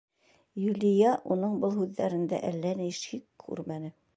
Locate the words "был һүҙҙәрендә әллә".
1.65-2.73